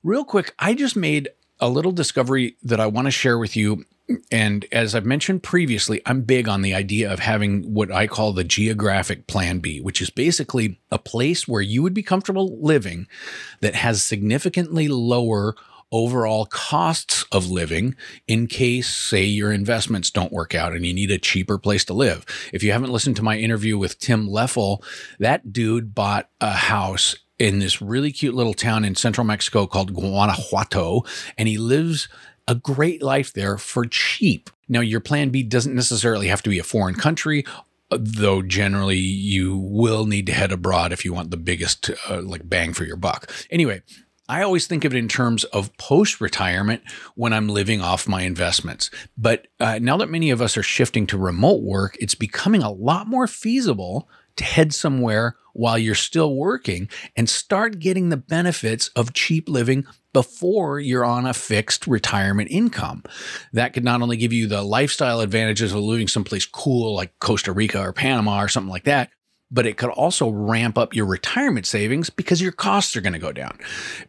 real 0.03 0.25
quick, 0.25 0.55
I 0.59 0.75
just 0.75 0.97
made 0.97 1.31
a 1.61 1.69
little 1.69 1.93
discovery 1.93 2.57
that 2.63 2.81
I 2.81 2.87
want 2.87 3.07
to 3.07 3.11
share 3.11 3.39
with 3.39 3.57
you. 3.57 3.87
And 4.31 4.67
as 4.73 4.95
I've 4.95 5.07
mentioned 5.07 5.43
previously, 5.43 6.03
I'm 6.07 6.23
big 6.23 6.49
on 6.49 6.63
the 6.63 6.75
idea 6.75 7.11
of 7.11 7.21
having 7.21 7.73
what 7.73 7.93
I 7.93 8.07
call 8.07 8.33
the 8.33 8.45
geographic 8.45 9.27
plan 9.27 9.61
B, 9.61 9.81
which 9.81 10.03
is 10.03 10.11
basically 10.11 10.81
a 10.91 10.99
place 10.99 11.47
where 11.47 11.63
you 11.63 11.83
would 11.83 11.95
be 11.95 12.03
comfortable 12.03 12.59
living 12.61 13.07
that 13.61 13.75
has 13.75 14.03
significantly 14.03 14.89
lower 14.89 15.55
overall 15.93 16.47
costs 16.47 17.25
of 17.31 17.51
living 17.51 17.95
in 18.27 18.47
case, 18.47 18.89
say, 18.89 19.25
your 19.25 19.53
investments 19.53 20.11
don't 20.11 20.33
work 20.33 20.55
out 20.55 20.73
and 20.73 20.85
you 20.85 20.93
need 20.93 21.11
a 21.11 21.19
cheaper 21.19 21.59
place 21.59 21.85
to 21.85 21.93
live. 21.93 22.25
If 22.53 22.63
you 22.63 22.73
haven't 22.73 22.91
listened 22.91 23.17
to 23.17 23.23
my 23.23 23.37
interview 23.39 23.79
with 23.79 23.99
Tim 23.99 24.27
Leffel, 24.27 24.83
that 25.19 25.53
dude 25.53 25.95
bought 25.95 26.31
a 26.41 26.53
house 26.53 27.17
in 27.39 27.59
this 27.59 27.83
really 27.83 28.11
cute 28.13 28.35
little 28.35 28.55
town 28.55 28.85
in 28.85 28.95
central 28.95 29.27
Mexico 29.27 29.67
called 29.67 29.95
Guanajuato, 29.95 31.03
and 31.37 31.49
he 31.49 31.59
lives 31.59 32.09
a 32.49 32.55
great 32.55 33.03
life 33.03 33.33
there 33.33 33.59
for 33.59 33.85
cheap. 33.87 34.51
Now, 34.69 34.81
your 34.81 35.01
plan 35.01 35.31
B 35.31 35.43
doesn't 35.43 35.75
necessarily 35.75 36.29
have 36.29 36.43
to 36.43 36.51
be 36.51 36.59
a 36.59 36.65
foreign 36.65 36.95
country 36.95 37.45
though 37.99 38.43
generally 38.43 38.97
you 38.97 39.57
will 39.57 40.07
need 40.07 40.27
to 40.27 40.33
head 40.33 40.53
abroad 40.53 40.93
if 40.93 41.05
you 41.05 41.13
want 41.13 41.31
the 41.31 41.37
biggest 41.37 41.91
uh, 42.09 42.23
like 42.23 42.49
bang 42.49 42.73
for 42.73 42.85
your 42.85 42.97
buck. 42.97 43.31
Anyway, 43.51 43.83
I 44.29 44.43
always 44.43 44.67
think 44.67 44.85
of 44.85 44.95
it 44.95 44.99
in 44.99 45.09
terms 45.09 45.45
of 45.45 45.77
post 45.77 46.21
retirement 46.21 46.83
when 47.17 47.33
I'm 47.33 47.49
living 47.49 47.81
off 47.81 48.09
my 48.09 48.23
investments. 48.23 48.91
But 49.17 49.49
uh, 49.61 49.79
now 49.81 49.97
that 49.99 50.11
many 50.11 50.31
of 50.31 50.41
us 50.41 50.57
are 50.57 50.63
shifting 50.63 51.07
to 51.09 51.19
remote 51.19 51.63
work, 51.63 51.97
it's 52.01 52.15
becoming 52.15 52.63
a 52.63 52.71
lot 52.71 53.07
more 53.07 53.27
feasible 53.27 54.09
to 54.37 54.45
head 54.45 54.75
somewhere 54.75 55.37
while 55.53 55.79
you're 55.79 55.95
still 55.95 56.35
working 56.35 56.89
and 57.17 57.29
start 57.29 57.79
getting 57.79 58.09
the 58.09 58.17
benefits 58.17 58.89
of 58.89 59.13
cheap 59.13 59.49
living 59.49 59.87
before 60.13 60.79
you're 60.81 61.05
on 61.05 61.27
a 61.27 61.35
fixed 61.35 61.87
retirement 61.87 62.51
income. 62.51 63.03
That 63.53 63.73
could 63.73 63.85
not 63.85 64.03
only 64.03 64.17
give 64.17 64.33
you 64.33 64.47
the 64.47 64.63
lifestyle 64.63 65.21
advantages 65.21 65.73
of 65.73 65.81
living 65.81 66.09
someplace 66.09 66.47
cool 66.47 66.95
like 66.95 67.19
Costa 67.19 67.53
Rica 67.53 67.81
or 67.81 67.93
Panama 67.93 68.43
or 68.43 68.49
something 68.49 68.71
like 68.71 68.85
that, 68.85 69.11
but 69.51 69.67
it 69.67 69.77
could 69.77 69.91
also 69.91 70.31
ramp 70.31 70.79
up 70.79 70.95
your 70.95 71.07
retirement 71.07 71.67
savings 71.67 72.09
because 72.09 72.41
your 72.41 72.53
costs 72.53 72.97
are 72.97 73.03
going 73.03 73.13
to 73.13 73.19
go 73.19 73.33
down. 73.33 73.59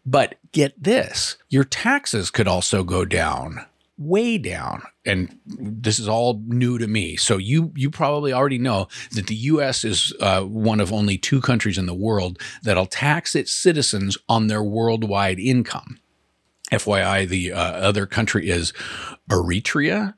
But 0.06 0.36
get 0.52 0.82
this 0.82 1.38
your 1.50 1.66
taxes 1.66 2.32
could 2.32 2.48
also 2.48 2.84
go 2.84 3.06
down 3.06 3.66
way 3.98 4.38
down 4.38 4.82
and 5.06 5.38
this 5.46 6.00
is 6.00 6.08
all 6.08 6.42
new 6.48 6.80
to 6.80 6.88
me 6.88 7.16
so 7.16 7.38
you 7.38 7.72
you 7.76 7.92
probably 7.92 8.34
already 8.34 8.58
know 8.58 8.88
that 9.12 9.28
the 9.28 9.36
US 9.36 9.84
is 9.84 10.14
uh, 10.20 10.42
one 10.42 10.80
of 10.80 10.92
only 10.92 11.18
two 11.18 11.40
countries 11.40 11.78
in 11.78 11.86
the 11.86 11.94
world 11.94 12.40
that'll 12.64 12.88
tax 12.88 13.36
its 13.36 13.52
citizens 13.52 14.18
on 14.28 14.48
their 14.48 14.64
worldwide 14.64 15.40
income 15.40 16.00
FYI, 16.74 17.28
the 17.28 17.54
uh, 17.54 17.60
other 17.60 18.06
country 18.06 18.50
is 18.50 18.74
Eritrea. 19.30 20.16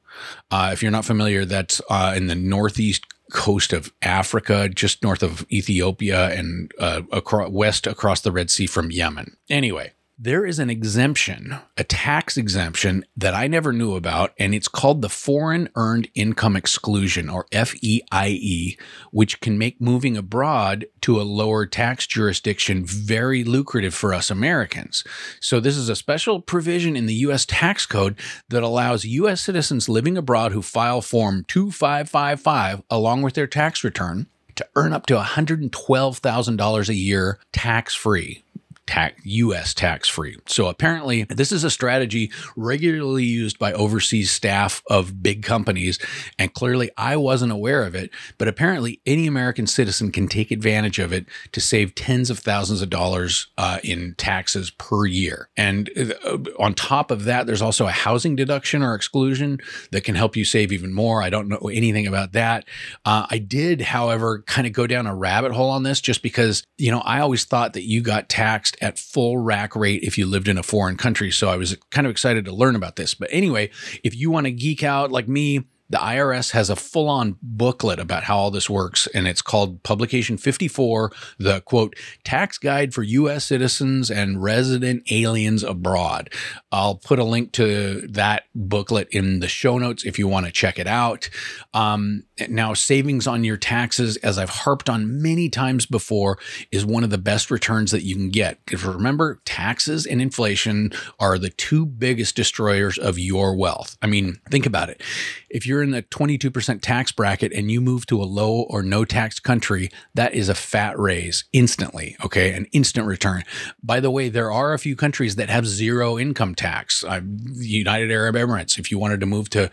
Uh, 0.50 0.70
if 0.72 0.82
you're 0.82 0.92
not 0.92 1.06
familiar, 1.06 1.46
that's 1.46 1.82
uh, 1.90 2.14
in 2.16 2.28
the 2.28 2.36
northeast 2.36 3.04
coast 3.32 3.74
of 3.74 3.92
Africa, 4.02 4.70
just 4.70 5.04
north 5.04 5.24
of 5.24 5.46
Ethiopia 5.52 6.30
and 6.30 6.72
uh, 6.80 7.02
across, 7.12 7.50
west 7.50 7.88
across 7.88 8.22
the 8.22 8.32
Red 8.32 8.50
Sea 8.50 8.68
from 8.68 8.92
Yemen. 8.92 9.36
Anyway, 9.50 9.94
there 10.18 10.46
is 10.46 10.60
an 10.60 10.70
exemption, 10.70 11.58
a 11.78 11.84
tax 11.84 12.38
exemption 12.38 13.04
that 13.18 13.34
I 13.34 13.48
never 13.48 13.74
knew 13.74 13.96
about, 13.96 14.34
and 14.40 14.56
it's 14.56 14.70
called 14.70 15.02
the 15.02 15.10
Foreign 15.10 15.68
Earned 15.76 16.08
Income 16.16 16.56
Exclusion, 16.56 17.30
or 17.30 17.46
FEIE, 17.52 18.78
which 19.12 19.42
can 19.42 19.58
make 19.58 19.82
moving 19.82 20.16
abroad 20.16 20.86
to 21.02 21.20
a 21.20 21.24
lower 21.24 21.66
tax 21.66 22.08
jurisdiction 22.08 22.86
very 22.86 23.44
lucrative 23.44 23.94
for 23.94 24.14
us 24.14 24.32
Americans. 24.32 25.04
So, 25.42 25.60
this 25.60 25.76
is 25.76 25.90
a 25.90 25.96
special 25.98 26.40
provision 26.40 26.96
in 26.96 27.08
the 27.08 27.16
U.S. 27.16 27.46
tax 27.46 27.86
code 27.86 28.18
that 28.50 28.64
allows 28.64 29.04
U.S. 29.04 29.42
citizens 29.42 29.90
living 29.90 30.18
abroad 30.18 30.54
who 30.54 30.62
file 30.62 31.02
Form 31.02 31.44
2555 31.50 32.84
along 32.90 33.22
with 33.22 33.34
their 33.34 33.48
tax 33.48 33.84
return 33.84 34.28
to 34.56 34.66
earn 34.78 34.94
up 34.94 35.06
to 35.08 35.16
$112,000 35.16 36.90
a 36.90 36.94
year 36.94 37.40
tax 37.52 37.94
free 37.94 38.45
tax 38.88 39.20
US 39.24 39.74
tax 39.74 40.08
free. 40.08 40.38
So 40.46 40.68
apparently 40.68 41.24
this 41.24 41.52
is 41.52 41.64
a 41.64 41.70
strategy 41.70 42.32
regularly 42.56 43.24
used 43.24 43.58
by 43.58 43.74
overseas 43.74 44.32
staff 44.32 44.84
of 44.90 45.24
big 45.24 45.44
companies 45.44 46.00
and 46.38 46.54
clearly 46.54 46.92
I 46.98 47.16
wasn't 47.18 47.52
aware 47.52 47.84
of 47.84 47.96
it, 47.96 48.12
but 48.38 48.48
apparently 48.48 49.02
any 49.06 49.28
American 49.28 49.68
citizen 49.68 50.12
can 50.12 50.28
take 50.28 50.52
advantage 50.52 51.00
of 51.00 51.12
it 51.12 51.26
to 51.54 51.62
save 51.62 51.96
tens 51.96 52.30
of 52.30 52.40
thousands 52.40 52.82
of 52.82 52.90
dollars 52.90 53.48
uh, 53.58 53.80
in 53.84 54.16
taxes 54.18 54.70
per 54.72 55.06
year. 55.06 55.50
And 55.58 55.90
uh, 55.98 56.38
on 56.60 56.74
top 56.74 57.10
of 57.12 57.24
that 57.24 57.48
there's 57.48 57.62
also 57.62 57.88
a 57.88 57.92
housing 57.92 58.36
deduction 58.36 58.84
or 58.84 58.94
exclusion 58.94 59.60
that 59.92 60.04
can 60.04 60.16
help 60.16 60.36
you 60.36 60.46
save 60.46 60.72
even 60.72 60.94
more. 60.94 61.24
I 61.24 61.30
don't 61.30 61.48
know 61.48 61.70
anything 61.72 62.06
about 62.08 62.34
that. 62.34 62.66
Uh, 63.04 63.26
I 63.30 63.40
did 63.40 63.82
however 63.82 64.44
kind 64.46 64.68
of 64.68 64.74
go 64.74 64.86
down 64.88 65.08
a 65.08 65.16
rabbit 65.16 65.52
hole 65.52 65.70
on 65.70 65.84
this 65.84 66.02
just 66.02 66.22
because 66.22 66.64
you 66.78 66.92
know 66.92 67.00
I 67.00 67.20
always 67.20 67.46
thought 67.46 67.74
that 67.74 67.84
you 67.84 68.02
got 68.02 68.30
taxed 68.30 68.75
taxed 68.76 68.84
at 68.84 69.00
full 69.00 69.38
rack 69.38 69.76
rate 69.76 70.04
if 70.04 70.18
you 70.18 70.26
lived 70.26 70.48
in 70.48 70.58
a 70.58 70.64
foreign 70.64 70.98
country. 70.98 71.32
So 71.32 71.50
I 71.50 71.58
was 71.58 71.76
kind 71.92 72.08
of 72.08 72.12
excited 72.12 72.46
to 72.46 72.54
learn 72.54 72.76
about 72.76 72.96
this. 72.96 73.14
But 73.14 73.30
anyway, 73.32 73.70
if 74.04 74.16
you 74.16 74.32
want 74.32 74.46
to 74.46 74.52
geek 74.52 74.84
out 74.84 75.12
like 75.12 75.28
me, 75.28 75.66
the 75.90 75.98
IRS 75.98 76.52
has 76.52 76.70
a 76.70 76.76
full 76.76 77.10
on 77.10 77.38
booklet 77.42 78.00
about 78.00 78.24
how 78.24 78.38
all 78.38 78.52
this 78.52 78.70
works, 78.70 79.08
and 79.14 79.28
it's 79.28 79.42
called 79.42 79.84
Publication 79.84 80.38
54, 80.38 81.12
the 81.38 81.62
quote, 81.62 81.96
tax 82.24 82.58
guide 82.58 82.94
for 82.94 83.04
U.S. 83.04 83.46
citizens 83.46 84.10
and 84.10 84.42
resident 84.42 85.04
aliens 85.12 85.64
abroad. 85.64 86.32
I'll 86.72 86.96
put 86.96 87.20
a 87.20 87.24
link 87.24 87.52
to 87.54 88.02
that 88.08 88.46
booklet 88.56 89.10
in 89.12 89.40
the 89.40 89.48
show 89.48 89.78
notes 89.78 90.04
if 90.04 90.18
you 90.18 90.28
want 90.28 90.48
to 90.48 90.52
check 90.52 90.80
it 90.80 90.88
out. 90.88 91.30
Um, 91.74 92.24
now, 92.50 92.74
savings 92.74 93.28
on 93.28 93.44
your 93.44 93.58
taxes, 93.58 94.18
as 94.18 94.38
I've 94.38 94.50
harped 94.50 94.90
on 94.90 95.22
many 95.22 95.50
times 95.50 95.86
before, 95.86 96.40
is 96.72 96.86
one 96.86 97.04
of 97.04 97.12
the 97.12 97.18
best 97.18 97.52
returns 97.52 97.92
that 97.92 98.04
you 98.04 98.16
can 98.16 98.30
get. 98.30 98.60
If 98.72 98.86
remember, 98.86 99.40
taxes 99.46 100.06
and 100.06 100.22
inflation 100.22 100.92
are 101.20 101.38
the 101.38 101.50
two 101.50 101.86
biggest 101.86 102.36
destroyers 102.36 102.98
of 102.98 103.20
your 103.20 103.56
wealth. 103.56 103.98
I 104.02 104.08
mean, 104.08 104.38
think 104.50 104.66
about 104.66 104.90
it. 104.90 105.02
If 105.50 105.66
you're 105.66 105.75
you're 105.76 105.84
in 105.84 105.92
the 105.92 106.04
22% 106.04 106.80
tax 106.82 107.12
bracket 107.12 107.52
and 107.52 107.70
you 107.70 107.82
move 107.82 108.06
to 108.06 108.22
a 108.22 108.24
low 108.24 108.62
or 108.62 108.82
no 108.82 109.04
tax 109.04 109.42
country, 109.42 109.90
that 110.14 110.34
is 110.34 110.48
a 110.48 110.56
fat 110.56 110.98
raise 110.98 111.44
instantly. 111.52 112.16
Okay. 112.24 112.54
An 112.54 112.66
instant 112.72 113.08
return. 113.08 113.44
By 113.84 114.00
the 114.00 114.10
way, 114.10 114.30
there 114.30 114.50
are 114.50 114.74
a 114.74 114.80
few 114.80 114.96
countries 114.96 115.36
that 115.36 115.50
have 115.50 115.68
zero 115.68 116.18
income 116.18 116.56
tax. 116.56 117.04
Uh, 117.04 117.20
United 117.56 118.10
Arab 118.10 118.36
Emirates, 118.36 118.80
if 118.80 118.90
you 118.90 118.98
wanted 118.98 119.20
to 119.20 119.26
move 119.26 119.50
to 119.50 119.70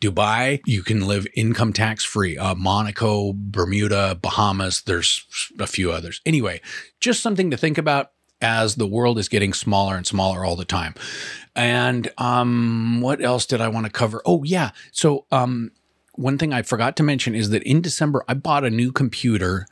Dubai, 0.00 0.60
you 0.66 0.82
can 0.82 1.06
live 1.06 1.24
income 1.36 1.72
tax 1.72 2.02
free. 2.02 2.36
Uh, 2.36 2.56
Monaco, 2.56 3.32
Bermuda, 3.36 4.18
Bahamas, 4.20 4.82
there's 4.82 5.24
a 5.60 5.68
few 5.68 5.92
others. 5.92 6.20
Anyway, 6.26 6.60
just 7.00 7.22
something 7.22 7.52
to 7.52 7.56
think 7.56 7.78
about 7.78 8.08
as 8.44 8.74
the 8.74 8.86
world 8.86 9.18
is 9.18 9.28
getting 9.28 9.54
smaller 9.54 9.96
and 9.96 10.06
smaller 10.06 10.44
all 10.44 10.54
the 10.54 10.66
time. 10.66 10.94
And 11.56 12.12
um, 12.18 13.00
what 13.00 13.22
else 13.22 13.46
did 13.46 13.60
I 13.60 13.68
want 13.68 13.86
to 13.86 13.92
cover? 13.92 14.20
Oh, 14.26 14.44
yeah. 14.44 14.70
So, 14.92 15.24
um, 15.32 15.72
one 16.16 16.38
thing 16.38 16.52
I 16.52 16.62
forgot 16.62 16.94
to 16.96 17.02
mention 17.02 17.34
is 17.34 17.50
that 17.50 17.62
in 17.64 17.80
December, 17.80 18.22
I 18.28 18.34
bought 18.34 18.64
a 18.64 18.70
new 18.70 18.92
computer 18.92 19.66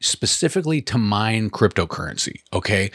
specifically 0.00 0.80
to 0.82 0.98
mine 0.98 1.50
cryptocurrency. 1.50 2.40
Okay. 2.52 2.90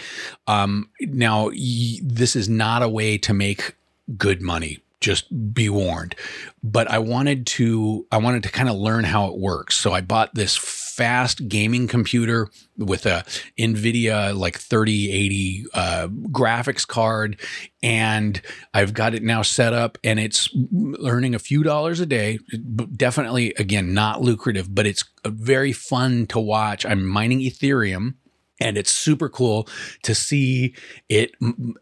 Um, 0.47 0.89
now, 0.99 1.49
y- 1.49 1.99
this 2.03 2.35
is 2.35 2.49
not 2.49 2.81
a 2.81 2.89
way 2.89 3.17
to 3.19 3.33
make 3.33 3.75
good 4.17 4.41
money 4.41 4.79
just 5.01 5.53
be 5.53 5.69
warned 5.69 6.13
but 6.61 6.89
i 6.91 6.99
wanted 6.99 7.45
to 7.45 8.05
i 8.11 8.17
wanted 8.17 8.43
to 8.43 8.49
kind 8.49 8.67
of 8.67 8.75
learn 8.75 9.05
how 9.05 9.27
it 9.27 9.37
works 9.37 9.77
so 9.77 9.93
i 9.93 10.01
bought 10.01 10.33
this 10.35 10.57
fast 10.99 11.47
gaming 11.47 11.87
computer 11.87 12.49
with 12.77 13.05
a 13.05 13.23
nvidia 13.57 14.37
like 14.37 14.59
3080 14.59 15.65
uh, 15.73 16.07
graphics 16.29 16.85
card. 16.85 17.39
And 17.81 18.41
i've 18.73 18.93
got 18.93 19.13
it 19.15 19.23
now 19.23 19.41
set 19.41 19.71
up 19.71 19.97
and 20.03 20.19
it's 20.19 20.49
earning 21.05 21.33
a 21.35 21.39
few 21.39 21.63
dollars 21.63 22.01
a 22.01 22.05
day. 22.05 22.39
Definitely 22.97 23.53
again 23.57 23.93
not 23.93 24.21
lucrative 24.21 24.75
but 24.75 24.85
it's 24.85 25.05
very 25.25 25.71
fun 25.71 26.27
to 26.27 26.39
watch. 26.39 26.85
I'm 26.85 27.05
mining 27.05 27.39
ethereum 27.39 28.15
and 28.59 28.77
it's 28.77 28.91
super 28.91 29.29
cool 29.29 29.69
to 30.03 30.13
see 30.13 30.75
it 31.07 31.31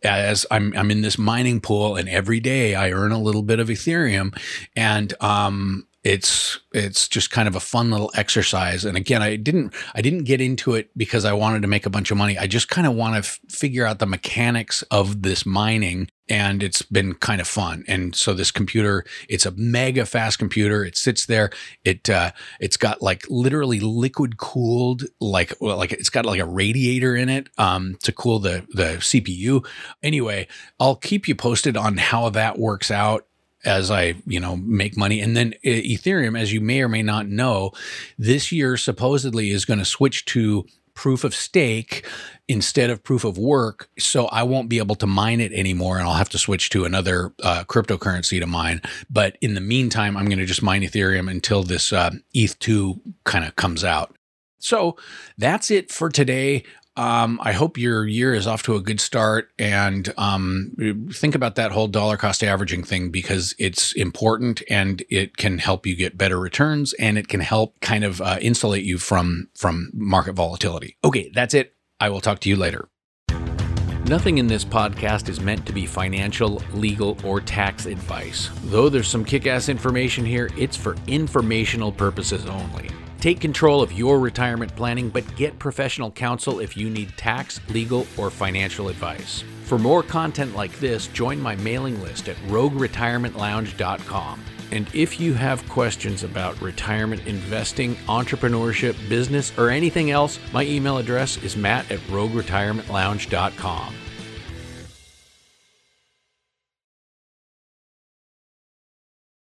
as 0.04 0.46
I'm 0.52 0.78
I'm 0.78 0.92
in 0.92 1.02
this 1.02 1.18
mining 1.18 1.60
pool 1.60 1.96
and 1.96 2.08
every 2.08 2.40
day 2.40 2.76
I 2.76 2.92
earn 2.92 3.12
a 3.12 3.20
little 3.20 3.42
bit 3.42 3.60
of 3.60 3.70
ethereum. 3.70 4.40
And 4.76 5.12
um 5.22 5.87
it's 6.08 6.62
it's 6.72 7.10
just 7.10 7.32
kind 7.32 7.50
of 7.50 7.56
a 7.56 7.60
fun 7.60 7.92
little 7.92 8.12
exercise. 8.16 8.86
And 8.86 8.96
again 8.96 9.22
i 9.22 9.36
didn't 9.36 9.74
i 9.94 10.02
didn't 10.02 10.24
get 10.24 10.40
into 10.40 10.74
it 10.74 10.90
because 10.96 11.26
i 11.26 11.34
wanted 11.34 11.64
to 11.64 11.68
make 11.68 11.86
a 11.86 11.90
bunch 11.90 12.12
of 12.12 12.18
money. 12.18 12.38
I 12.38 12.48
just 12.48 12.70
kind 12.70 12.88
of 12.88 12.94
want 12.94 13.16
to 13.16 13.20
f- 13.20 13.40
figure 13.50 13.86
out 13.86 14.00
the 14.00 14.06
mechanics 14.06 14.84
of 14.84 15.22
this 15.24 15.46
mining 15.46 16.08
and 16.30 16.64
it's 16.64 16.82
been 16.82 17.14
kind 17.14 17.42
of 17.42 17.48
fun. 17.48 17.84
And 17.90 18.16
so 18.16 18.34
this 18.34 18.52
computer 18.52 19.04
it's 19.28 19.46
a 19.46 19.52
mega 19.52 20.06
fast 20.06 20.40
computer. 20.40 20.86
It 20.86 20.98
sits 20.98 21.26
there. 21.26 21.50
It 21.84 22.10
uh, 22.10 22.32
it's 22.62 22.78
got 22.78 23.02
like 23.02 23.26
literally 23.30 23.82
liquid 23.82 24.38
cooled 24.38 25.04
like 25.20 25.54
well, 25.60 25.76
like 25.76 25.92
it's 25.92 26.10
got 26.10 26.26
like 26.26 26.40
a 26.40 26.46
radiator 26.46 27.18
in 27.18 27.28
it 27.28 27.50
um, 27.58 27.98
to 28.04 28.14
cool 28.14 28.40
the 28.40 28.66
the 28.70 28.98
cpu 29.00 29.66
anyway 30.02 30.48
i'll 30.80 30.96
keep 30.96 31.28
you 31.28 31.36
posted 31.36 31.76
on 31.76 31.98
how 31.98 32.30
that 32.30 32.58
works 32.58 32.92
out 32.92 33.28
as 33.68 33.92
I, 33.92 34.16
you 34.26 34.40
know, 34.40 34.56
make 34.56 34.98
money. 34.98 35.20
And 35.20 35.36
then 35.36 35.54
Ethereum, 35.64 36.40
as 36.40 36.54
you 36.54 36.62
may 36.62 36.82
or 36.82 36.88
may 36.88 37.04
not 37.04 37.28
know, 37.28 37.72
this 38.18 38.52
year 38.52 38.78
supposedly 38.78 39.52
is 39.52 39.66
going 39.66 39.80
to 39.80 39.86
switch 39.86 40.26
to 40.26 40.66
proof 40.94 41.24
of 41.24 41.36
stake 41.36 42.08
instead 42.48 42.90
of 42.90 43.04
proof 43.04 43.24
of 43.24 43.38
work. 43.38 43.88
So 44.00 44.26
I 44.28 44.42
won't 44.42 44.68
be 44.68 44.80
able 44.80 44.96
to 44.96 45.06
mine 45.06 45.40
it 45.40 45.54
anymore 45.54 46.00
and 46.00 46.08
I'll 46.08 46.16
have 46.16 46.30
to 46.30 46.40
switch 46.40 46.72
to 46.72 46.86
another 46.86 47.34
uh, 47.44 47.66
cryptocurrency 47.66 48.40
to 48.40 48.48
mine. 48.48 48.82
But 49.08 49.38
in 49.40 49.54
the 49.54 49.62
meantime, 49.62 50.18
I'm 50.18 50.26
going 50.26 50.40
to 50.40 50.46
just 50.46 50.64
mine 50.64 50.82
Ethereum 50.82 51.30
until 51.30 51.62
this 51.62 51.94
uh, 51.94 52.12
ETH2 52.36 53.00
kind 53.26 53.46
of 53.46 53.56
comes 53.56 53.84
out. 53.84 54.16
So 54.58 54.98
that's 55.38 55.70
it 55.70 55.92
for 55.92 56.10
today. 56.10 56.64
Um, 56.98 57.40
I 57.44 57.52
hope 57.54 57.78
your 57.78 58.08
year 58.08 58.34
is 58.34 58.48
off 58.48 58.64
to 58.64 58.76
a 58.76 58.82
good 58.82 59.00
start 59.00 59.52
and 59.60 60.12
um, 60.18 61.08
think 61.14 61.36
about 61.36 61.56
that 61.56 61.72
whole 61.72 61.88
dollar 61.88 62.18
cost 62.18 62.44
averaging 62.44 62.84
thing 62.84 63.12
because 63.12 63.54
it's 63.60 63.94
important 63.94 64.64
and 64.68 65.04
it 65.10 65.38
can 65.38 65.60
help 65.60 65.86
you 65.86 65.96
get 65.96 66.18
better 66.18 66.40
returns 66.40 66.94
and 66.94 67.18
it 67.18 67.28
can 67.28 67.40
help 67.40 67.80
kind 67.82 68.04
of 68.04 68.20
uh, 68.22 68.40
insulate 68.42 68.84
you 68.84 68.98
from 68.98 69.48
from 69.54 69.92
market 69.94 70.34
volatility. 70.34 70.98
Okay, 71.04 71.32
that's 71.34 71.54
it. 71.54 71.76
I 72.00 72.10
will 72.10 72.22
talk 72.22 72.40
to 72.40 72.50
you 72.50 72.56
later. 72.56 72.90
Nothing 74.06 74.38
in 74.38 74.48
this 74.48 74.66
podcast 74.66 75.30
is 75.30 75.42
meant 75.42 75.66
to 75.66 75.74
be 75.74 75.86
financial, 75.86 76.64
legal, 76.74 77.18
or 77.26 77.42
tax 77.42 77.86
advice. 77.86 78.50
Though 78.64 78.90
there's 78.90 79.08
some 79.08 79.26
kick 79.26 79.46
ass 79.46 79.70
information 79.70 80.26
here, 80.26 80.50
it's 80.58 80.78
for 80.78 80.96
informational 81.08 81.92
purposes 81.92 82.46
only. 82.46 82.90
Take 83.28 83.42
control 83.42 83.82
of 83.82 83.92
your 83.92 84.22
retirement 84.22 84.74
planning, 84.74 85.10
but 85.10 85.36
get 85.36 85.60
professional 85.60 86.10
counsel 86.10 86.62
if 86.62 86.78
you 86.78 86.90
need 86.90 87.10
tax, 87.18 87.60
legal, 87.68 88.08
or 88.16 88.30
financial 88.30 88.88
advice. 88.88 89.44
For 89.66 89.78
more 89.78 90.02
content 90.02 90.56
like 90.56 90.72
this, 90.80 91.08
join 91.08 91.42
my 91.42 91.58
mailing 91.58 92.02
list 92.02 92.30
at 92.30 92.38
rogueretirementlounge.com. 92.48 94.42
And 94.72 94.90
if 94.94 95.20
you 95.20 95.34
have 95.34 95.68
questions 95.68 96.24
about 96.24 96.62
retirement 96.62 97.28
investing, 97.28 97.96
entrepreneurship, 98.08 98.96
business, 99.10 99.52
or 99.58 99.72
anything 99.72 100.10
else, 100.10 100.40
my 100.54 100.64
email 100.64 100.98
address 100.98 101.36
is 101.44 101.58
matt 101.58 101.92
at 101.92 102.00
rogueretirementlounge.com. 102.08 103.94